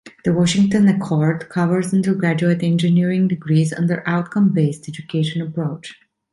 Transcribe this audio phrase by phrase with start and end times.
[0.25, 5.95] The Washington Accord covers undergraduate engineering degrees under Outcome-based education approach.